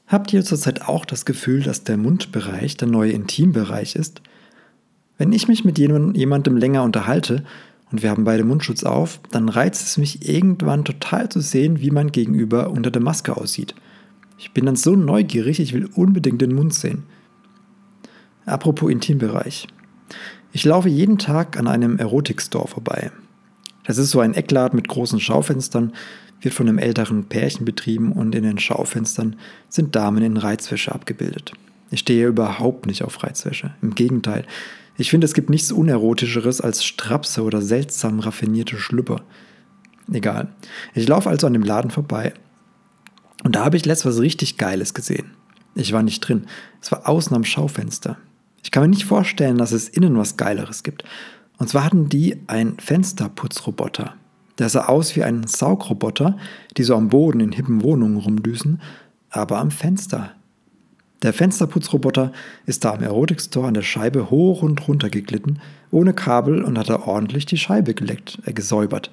Habt 0.07 0.31
ihr 0.31 0.43
zurzeit 0.43 0.83
auch 0.83 1.05
das 1.05 1.25
Gefühl, 1.25 1.61
dass 1.63 1.83
der 1.83 1.97
Mundbereich 1.97 2.77
der 2.77 2.87
neue 2.87 3.11
Intimbereich 3.11 3.95
ist? 3.95 4.21
Wenn 5.17 5.33
ich 5.33 5.47
mich 5.47 5.65
mit 5.65 5.77
jemandem 5.77 6.57
länger 6.57 6.83
unterhalte, 6.83 7.43
und 7.91 8.03
wir 8.03 8.09
haben 8.09 8.25
beide 8.25 8.43
Mundschutz 8.43 8.83
auf, 8.83 9.19
dann 9.31 9.47
reizt 9.49 9.81
es 9.85 9.97
mich 9.97 10.27
irgendwann 10.27 10.83
total 10.83 11.29
zu 11.29 11.39
sehen, 11.39 11.79
wie 11.79 11.91
mein 11.91 12.11
Gegenüber 12.11 12.69
unter 12.69 12.91
der 12.91 13.01
Maske 13.01 13.37
aussieht. 13.37 13.75
Ich 14.37 14.51
bin 14.51 14.65
dann 14.65 14.75
so 14.75 14.95
neugierig, 14.95 15.59
ich 15.59 15.73
will 15.73 15.89
unbedingt 15.95 16.41
den 16.41 16.53
Mund 16.53 16.73
sehen. 16.73 17.03
Apropos 18.45 18.91
Intimbereich. 18.91 19.67
Ich 20.51 20.65
laufe 20.65 20.89
jeden 20.89 21.17
Tag 21.17 21.57
an 21.57 21.67
einem 21.67 21.97
Erotikstore 21.97 22.67
vorbei. 22.67 23.11
Das 23.87 23.97
ist 23.97 24.11
so 24.11 24.19
ein 24.19 24.33
Eckladen 24.33 24.75
mit 24.75 24.87
großen 24.87 25.19
Schaufenstern, 25.19 25.93
wird 26.41 26.53
von 26.53 26.67
einem 26.67 26.77
älteren 26.77 27.25
Pärchen 27.25 27.65
betrieben 27.65 28.11
und 28.11 28.35
in 28.35 28.43
den 28.43 28.59
Schaufenstern 28.59 29.37
sind 29.69 29.95
Damen 29.95 30.21
in 30.21 30.37
Reizwäsche 30.37 30.93
abgebildet. 30.93 31.53
Ich 31.89 32.01
stehe 32.01 32.27
überhaupt 32.27 32.85
nicht 32.85 33.03
auf 33.03 33.23
Reizwäsche. 33.23 33.73
Im 33.81 33.95
Gegenteil, 33.95 34.45
ich 34.97 35.09
finde, 35.09 35.25
es 35.25 35.33
gibt 35.33 35.49
nichts 35.49 35.71
Unerotischeres 35.71 36.59
als 36.59 36.83
Strapse 36.83 37.43
oder 37.43 37.61
seltsam 37.61 38.19
raffinierte 38.19 38.77
Schlüpper. 38.77 39.21
Egal. 40.11 40.49
Ich 40.93 41.07
laufe 41.07 41.29
also 41.29 41.47
an 41.47 41.53
dem 41.53 41.63
Laden 41.63 41.91
vorbei. 41.91 42.33
Und 43.43 43.55
da 43.55 43.63
habe 43.63 43.77
ich 43.77 43.85
letztes 43.85 44.13
was 44.13 44.21
richtig 44.21 44.57
Geiles 44.57 44.93
gesehen. 44.93 45.31
Ich 45.75 45.93
war 45.93 46.03
nicht 46.03 46.21
drin. 46.21 46.47
Es 46.81 46.91
war 46.91 47.07
außen 47.07 47.35
am 47.35 47.43
Schaufenster. 47.43 48.17
Ich 48.63 48.71
kann 48.71 48.83
mir 48.83 48.89
nicht 48.89 49.05
vorstellen, 49.05 49.57
dass 49.57 49.71
es 49.71 49.87
innen 49.87 50.17
was 50.17 50.35
Geileres 50.35 50.83
gibt. 50.83 51.03
Und 51.57 51.69
zwar 51.69 51.83
hatten 51.83 52.09
die 52.09 52.37
einen 52.47 52.77
Fensterputzroboter. 52.79 54.13
Der 54.59 54.69
sah 54.69 54.85
aus 54.85 55.15
wie 55.15 55.23
ein 55.23 55.45
Saugroboter, 55.45 56.37
die 56.77 56.83
so 56.83 56.95
am 56.95 57.09
Boden 57.09 57.39
in 57.39 57.51
hippen 57.51 57.83
Wohnungen 57.83 58.17
rumdüsen, 58.17 58.81
aber 59.29 59.59
am 59.59 59.71
Fenster. 59.71 60.31
Der 61.23 61.33
Fensterputzroboter 61.33 62.31
ist 62.65 62.85
da 62.85 62.93
am 62.93 63.01
Erotikstore 63.01 63.67
an 63.67 63.73
der 63.73 63.81
Scheibe 63.81 64.29
hoch 64.29 64.61
und 64.61 64.87
runter 64.87 65.09
geglitten, 65.09 65.59
ohne 65.89 66.13
Kabel 66.13 66.63
und 66.63 66.77
hat 66.77 66.89
da 66.89 66.99
ordentlich 66.99 67.45
die 67.45 67.57
Scheibe 67.57 67.93
geleckt, 67.93 68.39
äh, 68.45 68.53
gesäubert. 68.53 69.09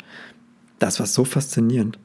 Das 0.78 1.00
war 1.00 1.06
so 1.06 1.24
faszinierend. 1.24 1.98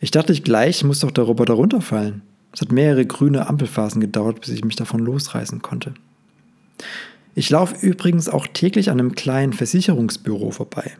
Ich 0.00 0.10
dachte 0.10 0.32
ich 0.32 0.44
gleich, 0.44 0.84
muss 0.84 1.00
doch 1.00 1.10
der 1.10 1.24
Roboter 1.24 1.54
runterfallen. 1.54 2.22
Es 2.52 2.60
hat 2.60 2.70
mehrere 2.70 3.06
grüne 3.06 3.48
Ampelphasen 3.48 4.00
gedauert, 4.00 4.40
bis 4.40 4.50
ich 4.50 4.64
mich 4.64 4.76
davon 4.76 5.00
losreißen 5.00 5.62
konnte. 5.62 5.94
Ich 7.34 7.50
laufe 7.50 7.84
übrigens 7.84 8.28
auch 8.28 8.46
täglich 8.46 8.90
an 8.90 9.00
einem 9.00 9.14
kleinen 9.14 9.52
Versicherungsbüro 9.52 10.52
vorbei. 10.52 10.92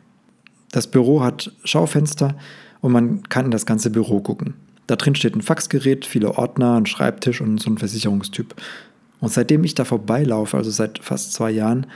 Das 0.72 0.88
Büro 0.88 1.22
hat 1.22 1.52
Schaufenster 1.62 2.36
und 2.80 2.92
man 2.92 3.22
kann 3.28 3.46
in 3.46 3.50
das 3.52 3.66
ganze 3.66 3.90
Büro 3.90 4.20
gucken. 4.20 4.54
Da 4.86 4.96
drin 4.96 5.14
steht 5.14 5.36
ein 5.36 5.42
Faxgerät, 5.42 6.04
viele 6.04 6.36
Ordner, 6.36 6.74
ein 6.74 6.86
Schreibtisch 6.86 7.40
und 7.40 7.58
so 7.58 7.70
ein 7.70 7.78
Versicherungstyp. 7.78 8.54
Und 9.20 9.32
seitdem 9.32 9.64
ich 9.64 9.74
da 9.74 9.84
vorbeilaufe, 9.84 10.56
also 10.56 10.70
seit 10.70 10.98
fast 10.98 11.32
zwei 11.32 11.50
Jahren, 11.50 11.86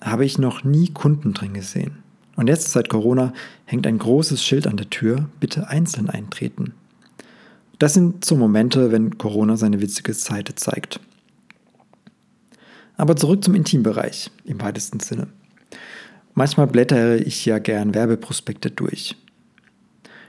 habe 0.00 0.24
ich 0.24 0.38
noch 0.38 0.62
nie 0.62 0.90
Kunden 0.90 1.32
drin 1.32 1.54
gesehen. 1.54 2.02
Und 2.36 2.48
jetzt 2.48 2.70
seit 2.70 2.88
Corona 2.88 3.32
hängt 3.64 3.86
ein 3.86 3.98
großes 3.98 4.44
Schild 4.44 4.66
an 4.66 4.76
der 4.76 4.88
Tür, 4.90 5.28
bitte 5.40 5.68
einzeln 5.68 6.08
eintreten. 6.08 6.74
Das 7.78 7.94
sind 7.94 8.24
so 8.24 8.36
Momente, 8.36 8.92
wenn 8.92 9.18
Corona 9.18 9.56
seine 9.56 9.80
witzige 9.80 10.12
Seite 10.14 10.54
zeigt. 10.54 11.00
Aber 13.00 13.16
zurück 13.16 13.42
zum 13.42 13.54
Intimbereich 13.54 14.30
im 14.44 14.60
weitesten 14.60 15.00
Sinne. 15.00 15.28
Manchmal 16.34 16.66
blättere 16.66 17.16
ich 17.16 17.46
ja 17.46 17.58
gern 17.58 17.94
Werbeprospekte 17.94 18.70
durch. 18.70 19.16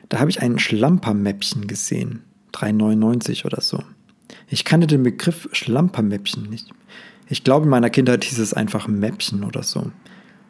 Da 0.07 0.19
habe 0.19 0.29
ich 0.29 0.41
ein 0.41 0.57
Schlampermäppchen 0.57 1.67
gesehen, 1.67 2.21
3,99 2.53 3.45
oder 3.45 3.59
so. 3.59 3.83
Ich 4.47 4.63
kannte 4.63 4.87
den 4.87 5.03
Begriff 5.03 5.49
Schlampermäppchen 5.51 6.49
nicht. 6.49 6.69
Ich 7.27 7.43
glaube, 7.43 7.65
in 7.65 7.69
meiner 7.69 7.89
Kindheit 7.89 8.23
hieß 8.23 8.39
es 8.39 8.53
einfach 8.53 8.87
Mäppchen 8.87 9.43
oder 9.43 9.63
so. 9.63 9.91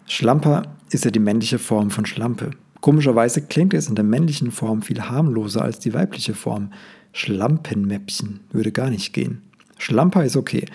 Schlamper 0.05 0.75
ist 0.91 1.05
ja 1.05 1.09
die 1.09 1.17
männliche 1.17 1.57
Form 1.57 1.89
von 1.89 2.05
Schlampe. 2.05 2.51
Komischerweise 2.81 3.41
klingt 3.41 3.73
es 3.73 3.89
in 3.89 3.95
der 3.95 4.05
männlichen 4.05 4.51
Form 4.51 4.83
viel 4.83 5.01
harmloser 5.01 5.63
als 5.63 5.79
die 5.79 5.95
weibliche 5.95 6.35
Form. 6.35 6.71
Schlampenmäppchen 7.13 8.41
würde 8.51 8.71
gar 8.71 8.91
nicht 8.91 9.11
gehen. 9.11 9.41
Schlamper 9.79 10.23
ist 10.23 10.35
okay, 10.35 10.67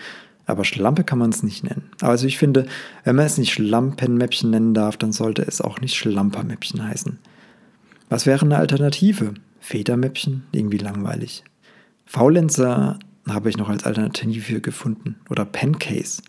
aber 0.47 0.65
Schlampe 0.65 1.05
kann 1.05 1.19
man 1.19 1.31
es 1.31 1.43
nicht 1.43 1.65
nennen. 1.65 1.91
Also 2.01 2.27
ich 2.27 2.39
finde, 2.39 2.67
wenn 3.05 3.17
man 3.17 3.27
es 3.27 3.37
nicht 3.37 3.53
Schlampenmäppchen 3.53 4.51
nennen 4.51 4.75
darf, 4.75 4.97
dann 4.97 5.13
sollte 5.13 5.43
es 5.43 5.61
auch 5.61 5.81
nicht 5.81 5.97
Schlampermäppchen 5.97 6.85
heißen. 6.85 7.19
Was 8.09 8.27
wäre 8.27 8.45
eine 8.45 8.57
Alternative? 8.57 9.35
Federmäppchen? 9.61 10.45
Irgendwie 10.53 10.79
langweilig. 10.79 11.43
Faulenzer 12.07 13.01
habe 13.29 13.51
ich 13.51 13.57
noch 13.57 13.69
als 13.69 13.85
Alternative 13.85 14.61
gefunden. 14.61 15.17
Oder 15.29 15.45
Pencase. 15.45 16.23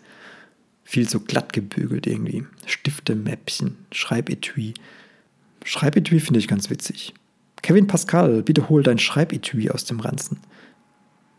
Viel 0.83 1.07
zu 1.07 1.19
glatt 1.19 1.53
gebügelt 1.53 2.07
irgendwie. 2.07 2.45
Stiftemäppchen, 2.65 3.77
Schreibetui. 3.91 4.73
Schreibetui 5.63 6.19
finde 6.19 6.39
ich 6.39 6.47
ganz 6.47 6.71
witzig. 6.71 7.13
Kevin 7.61 7.87
Pascal, 7.87 8.41
bitte 8.41 8.69
hol 8.69 8.81
dein 8.81 8.97
Schreibetui 8.97 9.69
aus 9.69 9.85
dem 9.85 9.99
Ranzen. 9.99 10.39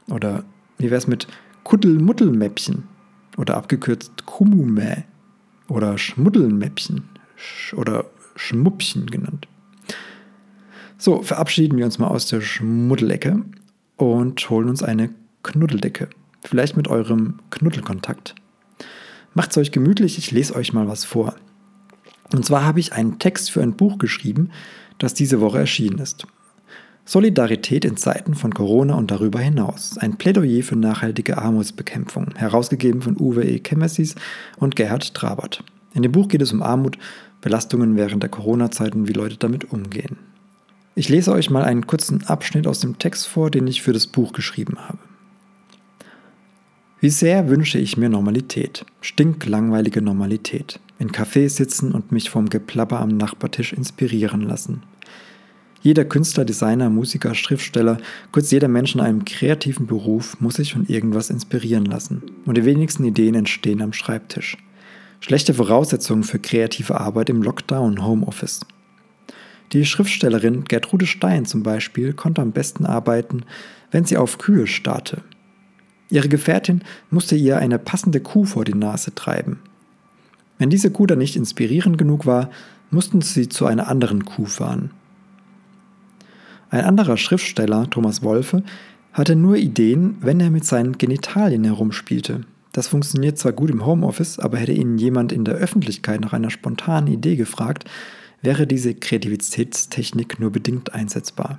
Oder 0.08 0.44
wie 0.76 0.90
wäre 0.90 0.96
es 0.96 1.06
mit 1.06 1.26
Kuddelmuddelmäppchen? 1.68 2.84
Oder 3.36 3.58
abgekürzt 3.58 4.24
Kumumä. 4.24 5.04
Oder 5.68 5.98
Schmuddelmäppchen. 5.98 7.02
Oder 7.76 8.06
Schmuppchen 8.36 9.04
genannt. 9.04 9.48
So, 10.96 11.20
verabschieden 11.20 11.76
wir 11.76 11.84
uns 11.84 11.98
mal 11.98 12.06
aus 12.06 12.24
der 12.24 12.40
Schmuddelecke 12.40 13.44
und 13.98 14.48
holen 14.48 14.70
uns 14.70 14.82
eine 14.82 15.10
Knuddeldecke. 15.42 16.08
Vielleicht 16.42 16.74
mit 16.74 16.88
eurem 16.88 17.38
Knuddelkontakt. 17.50 18.34
Macht's 19.34 19.58
euch 19.58 19.70
gemütlich, 19.70 20.16
ich 20.16 20.30
lese 20.30 20.54
euch 20.54 20.72
mal 20.72 20.88
was 20.88 21.04
vor. 21.04 21.34
Und 22.32 22.46
zwar 22.46 22.64
habe 22.64 22.80
ich 22.80 22.94
einen 22.94 23.18
Text 23.18 23.50
für 23.50 23.62
ein 23.62 23.76
Buch 23.76 23.98
geschrieben, 23.98 24.52
das 24.96 25.12
diese 25.12 25.42
Woche 25.42 25.58
erschienen 25.58 25.98
ist. 25.98 26.26
Solidarität 27.08 27.86
in 27.86 27.96
Zeiten 27.96 28.34
von 28.34 28.52
Corona 28.52 28.94
und 28.94 29.10
darüber 29.10 29.38
hinaus. 29.40 29.96
Ein 29.96 30.18
Plädoyer 30.18 30.62
für 30.62 30.76
nachhaltige 30.76 31.38
Armutsbekämpfung, 31.38 32.34
herausgegeben 32.36 33.00
von 33.00 33.16
Uwe 33.18 33.44
E. 33.44 33.60
Kemessis 33.60 34.14
und 34.58 34.76
Gerhard 34.76 35.14
Trabert. 35.14 35.64
In 35.94 36.02
dem 36.02 36.12
Buch 36.12 36.28
geht 36.28 36.42
es 36.42 36.52
um 36.52 36.62
Armut, 36.62 36.98
Belastungen 37.40 37.96
während 37.96 38.22
der 38.22 38.28
Corona-Zeiten, 38.28 39.08
wie 39.08 39.14
Leute 39.14 39.38
damit 39.38 39.72
umgehen. 39.72 40.18
Ich 40.96 41.08
lese 41.08 41.32
euch 41.32 41.48
mal 41.48 41.64
einen 41.64 41.86
kurzen 41.86 42.26
Abschnitt 42.26 42.66
aus 42.66 42.80
dem 42.80 42.98
Text 42.98 43.26
vor, 43.26 43.50
den 43.50 43.66
ich 43.66 43.80
für 43.80 43.94
das 43.94 44.06
Buch 44.06 44.34
geschrieben 44.34 44.76
habe. 44.78 44.98
Wie 47.00 47.08
sehr 47.08 47.48
wünsche 47.48 47.78
ich 47.78 47.96
mir 47.96 48.10
Normalität, 48.10 48.84
stinklangweilige 49.00 50.02
Normalität. 50.02 50.78
In 50.98 51.10
Cafés 51.10 51.56
sitzen 51.56 51.92
und 51.92 52.12
mich 52.12 52.28
vom 52.28 52.50
Geplapper 52.50 53.00
am 53.00 53.16
Nachbartisch 53.16 53.72
inspirieren 53.72 54.42
lassen. 54.42 54.82
Jeder 55.88 56.04
Künstler, 56.04 56.44
Designer, 56.44 56.90
Musiker, 56.90 57.34
Schriftsteller, 57.34 57.96
kurz 58.30 58.50
jeder 58.50 58.68
Mensch 58.68 58.94
in 58.94 59.00
einem 59.00 59.24
kreativen 59.24 59.86
Beruf 59.86 60.38
muss 60.38 60.56
sich 60.56 60.74
von 60.74 60.84
irgendwas 60.84 61.30
inspirieren 61.30 61.86
lassen. 61.86 62.20
Und 62.44 62.58
die 62.58 62.66
wenigsten 62.66 63.04
Ideen 63.04 63.34
entstehen 63.34 63.80
am 63.80 63.94
Schreibtisch. 63.94 64.58
Schlechte 65.20 65.54
Voraussetzungen 65.54 66.24
für 66.24 66.40
kreative 66.40 67.00
Arbeit 67.00 67.30
im 67.30 67.42
Lockdown, 67.42 68.04
Homeoffice. 68.04 68.66
Die 69.72 69.86
Schriftstellerin 69.86 70.64
Gertrude 70.64 71.06
Stein 71.06 71.46
zum 71.46 71.62
Beispiel 71.62 72.12
konnte 72.12 72.42
am 72.42 72.52
besten 72.52 72.84
arbeiten, 72.84 73.44
wenn 73.90 74.04
sie 74.04 74.18
auf 74.18 74.36
Kühe 74.36 74.66
starrte. 74.66 75.22
Ihre 76.10 76.28
Gefährtin 76.28 76.82
musste 77.10 77.34
ihr 77.34 77.56
eine 77.56 77.78
passende 77.78 78.20
Kuh 78.20 78.44
vor 78.44 78.66
die 78.66 78.74
Nase 78.74 79.14
treiben. 79.14 79.60
Wenn 80.58 80.68
diese 80.68 80.90
Kuh 80.90 81.06
dann 81.06 81.16
nicht 81.16 81.34
inspirierend 81.34 81.96
genug 81.96 82.26
war, 82.26 82.50
mussten 82.90 83.22
sie 83.22 83.48
zu 83.48 83.64
einer 83.64 83.88
anderen 83.88 84.26
Kuh 84.26 84.44
fahren. 84.44 84.90
Ein 86.70 86.84
anderer 86.84 87.16
Schriftsteller, 87.16 87.88
Thomas 87.88 88.22
Wolfe, 88.22 88.62
hatte 89.12 89.36
nur 89.36 89.56
Ideen, 89.56 90.16
wenn 90.20 90.40
er 90.40 90.50
mit 90.50 90.64
seinen 90.64 90.98
Genitalien 90.98 91.64
herumspielte. 91.64 92.42
Das 92.72 92.88
funktioniert 92.88 93.38
zwar 93.38 93.52
gut 93.52 93.70
im 93.70 93.86
Homeoffice, 93.86 94.38
aber 94.38 94.58
hätte 94.58 94.72
ihn 94.72 94.98
jemand 94.98 95.32
in 95.32 95.44
der 95.44 95.54
Öffentlichkeit 95.54 96.20
nach 96.20 96.32
einer 96.32 96.50
spontanen 96.50 97.12
Idee 97.12 97.36
gefragt, 97.36 97.84
wäre 98.42 98.66
diese 98.66 98.94
Kreativitätstechnik 98.94 100.38
nur 100.38 100.52
bedingt 100.52 100.92
einsetzbar. 100.94 101.58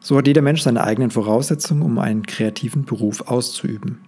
So 0.00 0.16
hat 0.16 0.26
jeder 0.26 0.42
Mensch 0.42 0.62
seine 0.62 0.84
eigenen 0.84 1.10
Voraussetzungen, 1.10 1.82
um 1.82 1.98
einen 1.98 2.24
kreativen 2.24 2.84
Beruf 2.84 3.22
auszuüben. 3.22 3.98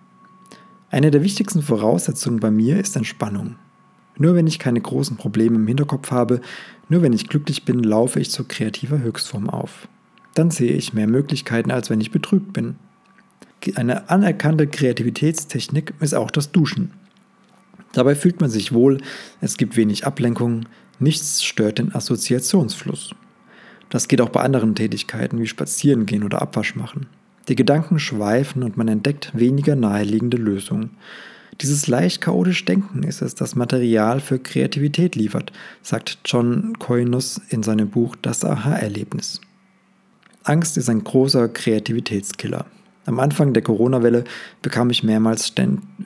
Eine 0.91 1.11
der 1.11 1.23
wichtigsten 1.23 1.63
Voraussetzungen 1.63 2.41
bei 2.41 2.51
mir 2.51 2.79
ist 2.79 2.97
Entspannung. 2.97 3.57
Nur 4.17 4.35
wenn 4.35 4.47
ich 4.47 4.59
keine 4.59 4.81
großen 4.81 5.17
Probleme 5.17 5.57
im 5.57 5.67
Hinterkopf 5.67 6.11
habe, 6.11 6.41
nur 6.89 7.03
wenn 7.03 7.13
ich 7.13 7.29
glücklich 7.29 7.65
bin, 7.65 7.83
laufe 7.83 8.21
ich 8.21 8.31
zur 8.31 8.47
kreativer 8.47 9.01
Höchstform 9.01 9.49
auf. 9.49 9.89
Dann 10.35 10.51
sehe 10.51 10.73
ich 10.73 10.93
mehr 10.93 11.07
Möglichkeiten, 11.07 11.71
als 11.71 11.91
wenn 11.91 12.01
ich 12.01 12.11
betrübt 12.11 12.53
bin. 12.53 12.77
Eine 13.77 14.11
anerkannte 14.11 14.67
Kreativitätstechnik 14.67 15.95
ist 16.01 16.15
auch 16.15 16.31
das 16.31 16.53
Duschen. 16.53 16.93
Dabei 17.93 18.15
fühlt 18.15 18.41
man 18.41 18.51
sich 18.51 18.73
wohl, 18.73 18.99
es 19.41 19.57
gibt 19.57 19.77
wenig 19.77 20.07
Ablenkung, 20.07 20.67
nichts 20.99 21.45
stört 21.45 21.79
den 21.79 21.95
Assoziationsfluss. 21.95 23.15
Das 23.91 24.09
geht 24.09 24.21
auch 24.23 24.31
bei 24.31 24.41
anderen 24.41 24.75
Tätigkeiten 24.75 25.39
wie 25.39 25.47
Spazierengehen 25.47 26.25
oder 26.25 26.41
Abwasch 26.41 26.75
machen. 26.75 27.07
Die 27.49 27.57
Gedanken 27.57 27.99
schweifen 27.99 28.63
und 28.63 28.77
man 28.77 28.89
entdeckt 28.89 29.31
weniger 29.35 29.77
naheliegende 29.77 30.39
Lösungen. 30.39 30.91
Dieses 31.61 31.87
leicht 31.87 32.21
chaotische 32.21 32.65
Denken 32.65 33.03
ist 33.03 33.23
es, 33.23 33.35
das 33.35 33.55
Material 33.55 34.21
für 34.21 34.39
Kreativität 34.39 35.15
liefert, 35.15 35.53
sagt 35.83 36.19
John 36.25 36.79
Coinus 36.79 37.41
in 37.51 37.63
seinem 37.63 37.91
Buch 37.91 38.17
Das 38.21 38.45
Aha-Erlebnis. 38.45 39.41
Angst 40.45 40.77
ist 40.77 40.89
ein 40.89 41.05
großer 41.05 41.49
Kreativitätskiller. 41.49 42.67
Am 43.05 43.21
Anfang 43.21 43.53
der 43.53 43.63
Corona-Welle 43.63 44.25
bekam 44.63 44.91
ich 44.91 45.03
mehrmals 45.03 45.53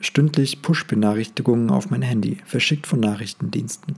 stündlich 0.01 0.61
Push-Benachrichtigungen 0.61 1.69
auf 1.69 1.89
mein 1.89 2.01
Handy, 2.01 2.37
verschickt 2.45 2.87
von 2.87 2.99
Nachrichtendiensten. 2.99 3.95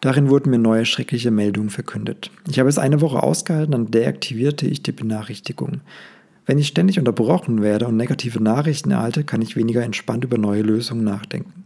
Darin 0.00 0.28
wurden 0.30 0.50
mir 0.50 0.58
neue 0.58 0.86
schreckliche 0.86 1.30
Meldungen 1.30 1.70
verkündet. 1.70 2.30
Ich 2.48 2.58
habe 2.58 2.68
es 2.68 2.78
eine 2.78 3.00
Woche 3.00 3.22
ausgehalten, 3.22 3.72
dann 3.72 3.90
deaktivierte 3.90 4.66
ich 4.66 4.82
die 4.82 4.92
Benachrichtigungen. 4.92 5.80
Wenn 6.48 6.56
ich 6.56 6.68
ständig 6.68 6.98
unterbrochen 6.98 7.60
werde 7.60 7.86
und 7.86 7.98
negative 7.98 8.42
Nachrichten 8.42 8.90
erhalte, 8.90 9.22
kann 9.22 9.42
ich 9.42 9.54
weniger 9.54 9.82
entspannt 9.82 10.24
über 10.24 10.38
neue 10.38 10.62
Lösungen 10.62 11.04
nachdenken. 11.04 11.64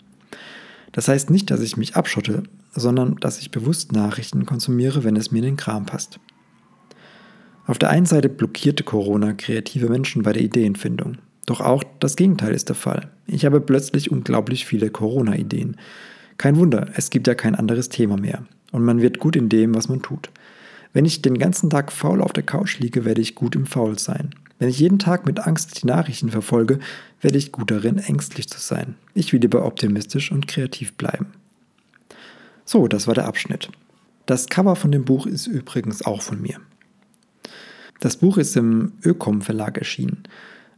Das 0.91 1.07
heißt 1.07 1.31
nicht, 1.31 1.53
dass 1.53 1.61
ich 1.61 1.77
mich 1.77 1.95
abschotte, 1.95 2.43
sondern 2.73 3.15
dass 3.21 3.39
ich 3.39 3.53
bewusst 3.53 3.93
Nachrichten 3.93 4.45
konsumiere, 4.45 5.05
wenn 5.05 5.15
es 5.15 5.31
mir 5.31 5.39
in 5.39 5.45
den 5.45 5.57
Kram 5.57 5.87
passt. 5.87 6.19
Auf 7.65 7.79
der 7.79 7.91
einen 7.91 8.07
Seite 8.07 8.29
blockierte 8.29 8.83
Corona 8.83 9.35
kreative 9.35 9.89
Menschen 9.89 10.25
bei 10.25 10.33
der 10.33 10.43
Ideenfindung. 10.43 11.19
Doch 11.47 11.61
auch 11.61 11.85
das 12.01 12.17
Gegenteil 12.17 12.53
ist 12.53 12.69
der 12.69 12.75
Fall. 12.75 13.13
Ich 13.29 13.45
habe 13.45 13.61
plötzlich 13.61 14.11
unglaublich 14.11 14.67
viele 14.67 14.91
Corona-Ideen. 14.91 15.77
Kein 16.39 16.57
Wunder, 16.57 16.89
es 16.97 17.11
gibt 17.11 17.29
ja 17.29 17.37
kein 17.37 17.55
anderes 17.55 17.89
Thema 17.89 18.17
mehr. 18.17 18.47
Und 18.73 18.85
man 18.85 19.01
wird 19.01 19.21
gut 19.21 19.37
in 19.37 19.49
dem, 19.49 19.77
was 19.77 19.89
man 19.89 20.03
tut. 20.03 20.31
Wenn 20.93 21.05
ich 21.05 21.23
den 21.23 21.39
ganzen 21.39 21.71
Tag 21.71 21.93
faul 21.93 22.21
auf 22.21 22.33
der 22.33 22.43
Couch 22.43 22.81
liege, 22.81 23.05
werde 23.05 23.21
ich 23.21 23.37
gut 23.37 23.55
im 23.55 23.67
Faul 23.67 24.01
sein. 24.01 24.35
Wenn 24.63 24.69
ich 24.69 24.79
jeden 24.79 25.01
Tag 25.01 25.27
mit 25.27 25.41
Angst 25.41 25.83
die 25.83 25.89
Nachrichten 25.89 26.31
verfolge, 26.31 26.79
werde 27.21 27.37
ich 27.37 27.51
gut 27.51 27.73
darin, 27.73 27.99
ängstlich 27.99 28.49
zu 28.49 28.61
sein. 28.61 28.95
Ich 29.13 29.33
will 29.33 29.41
lieber 29.41 29.65
optimistisch 29.65 30.31
und 30.31 30.47
kreativ 30.47 30.93
bleiben. 30.93 31.33
So, 32.65 32.87
das 32.87 33.09
war 33.09 33.15
der 33.15 33.27
Abschnitt. 33.27 33.71
Das 34.25 34.47
Cover 34.47 34.77
von 34.77 34.93
dem 34.93 35.05
Buch 35.05 35.27
ist 35.27 35.49
übrigens 35.49 36.07
auch 36.07 36.23
von 36.23 36.41
mir. 36.41 36.61
Das 37.99 38.19
Buch 38.19 38.39
ist 38.39 38.57
im 38.57 38.93
Ökom 39.05 39.43
Verlag 39.43 39.79
erschienen. 39.79 40.23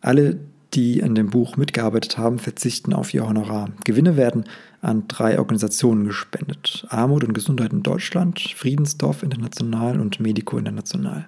Alle, 0.01 0.39
die 0.73 1.03
an 1.03 1.15
dem 1.15 1.29
Buch 1.29 1.59
mitgearbeitet 1.59 2.17
haben, 2.17 2.39
verzichten 2.39 2.95
auf 2.95 3.13
ihr 3.13 3.29
Honorar. 3.29 3.69
Gewinne 3.85 4.17
werden 4.17 4.45
an 4.81 5.09
drei 5.09 5.39
Organisationen 5.39 6.07
gespendet. 6.07 6.87
Armut 6.89 7.23
und 7.23 7.35
Gesundheit 7.35 7.75
in 7.75 7.83
Deutschland, 7.83 8.41
Friedensdorf 8.41 9.23
International 9.23 10.01
und 10.01 10.21
Medico 10.21 10.57
International. 10.57 11.27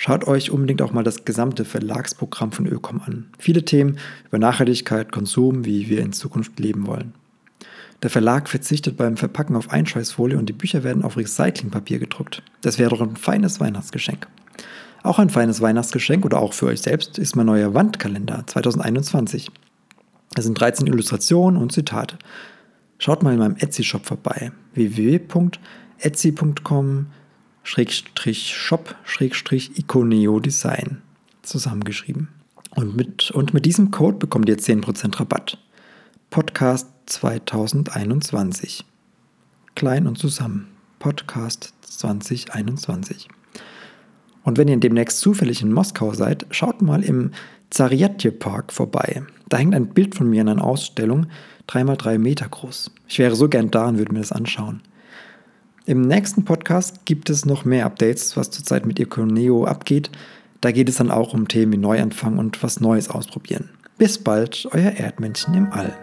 Schaut 0.00 0.28
euch 0.28 0.52
unbedingt 0.52 0.80
auch 0.80 0.92
mal 0.92 1.02
das 1.02 1.24
gesamte 1.24 1.64
Verlagsprogramm 1.64 2.52
von 2.52 2.66
Ökom 2.66 3.00
an. 3.04 3.26
Viele 3.36 3.64
Themen 3.64 3.98
über 4.28 4.38
Nachhaltigkeit, 4.38 5.10
Konsum, 5.10 5.64
wie 5.64 5.88
wir 5.88 6.02
in 6.02 6.12
Zukunft 6.12 6.60
leben 6.60 6.86
wollen. 6.86 7.14
Der 8.04 8.10
Verlag 8.10 8.48
verzichtet 8.48 8.96
beim 8.96 9.16
Verpacken 9.16 9.56
auf 9.56 9.72
Einschweißfolie 9.72 10.38
und 10.38 10.48
die 10.48 10.52
Bücher 10.52 10.84
werden 10.84 11.02
auf 11.02 11.16
Recyclingpapier 11.16 11.98
gedruckt. 11.98 12.44
Das 12.60 12.78
wäre 12.78 12.90
doch 12.90 13.00
ein 13.00 13.16
feines 13.16 13.58
Weihnachtsgeschenk. 13.58 14.28
Auch 15.02 15.18
ein 15.18 15.30
feines 15.30 15.60
Weihnachtsgeschenk 15.60 16.24
oder 16.24 16.38
auch 16.38 16.52
für 16.52 16.66
euch 16.66 16.80
selbst 16.80 17.18
ist 17.18 17.34
mein 17.34 17.46
neuer 17.46 17.74
Wandkalender 17.74 18.44
2021. 18.46 19.50
Es 20.36 20.44
sind 20.44 20.60
13 20.60 20.86
Illustrationen 20.86 21.60
und 21.60 21.72
Zitate. 21.72 22.18
Schaut 22.98 23.24
mal 23.24 23.32
in 23.32 23.40
meinem 23.40 23.56
Etsy-Shop 23.56 24.06
vorbei. 24.06 24.52
www.etsy.com 24.74 25.58
shop 28.54 28.94
iconeo 29.76 30.40
design 30.40 31.02
zusammengeschrieben. 31.42 32.28
Und 32.74 32.96
mit, 32.96 33.30
und 33.30 33.52
mit 33.52 33.66
diesem 33.66 33.90
Code 33.90 34.16
bekommt 34.16 34.48
ihr 34.48 34.58
10% 34.58 35.20
Rabatt. 35.20 35.58
Podcast 36.30 36.88
2021. 37.06 38.84
Klein 39.74 40.06
und 40.06 40.18
zusammen. 40.18 40.68
Podcast 40.98 41.74
2021. 41.82 43.28
Und 44.44 44.56
wenn 44.56 44.68
ihr 44.68 44.78
demnächst 44.78 45.20
zufällig 45.20 45.60
in 45.62 45.72
Moskau 45.72 46.14
seid, 46.14 46.46
schaut 46.50 46.80
mal 46.80 47.04
im 47.04 47.32
Zariatje 47.70 48.32
Park 48.32 48.72
vorbei. 48.72 49.22
Da 49.48 49.58
hängt 49.58 49.74
ein 49.74 49.88
Bild 49.88 50.14
von 50.14 50.30
mir 50.30 50.40
in 50.40 50.48
einer 50.48 50.64
Ausstellung, 50.64 51.26
3x3 51.68 52.18
Meter 52.18 52.48
groß. 52.48 52.90
Ich 53.08 53.18
wäre 53.18 53.36
so 53.36 53.48
gern 53.48 53.70
da 53.70 53.88
und 53.88 53.98
würde 53.98 54.12
mir 54.12 54.20
das 54.20 54.32
anschauen. 54.32 54.80
Im 55.88 56.02
nächsten 56.02 56.44
Podcast 56.44 57.06
gibt 57.06 57.30
es 57.30 57.46
noch 57.46 57.64
mehr 57.64 57.86
Updates, 57.86 58.36
was 58.36 58.50
zurzeit 58.50 58.84
mit 58.84 59.00
Iconeo 59.00 59.64
abgeht. 59.64 60.10
Da 60.60 60.70
geht 60.70 60.90
es 60.90 60.96
dann 60.96 61.10
auch 61.10 61.32
um 61.32 61.48
Themen 61.48 61.72
wie 61.72 61.76
Neuanfang 61.78 62.36
und 62.36 62.62
was 62.62 62.80
Neues 62.80 63.08
ausprobieren. 63.08 63.70
Bis 63.96 64.18
bald, 64.18 64.68
euer 64.72 64.90
Erdmännchen 64.90 65.54
im 65.54 65.72
All. 65.72 65.96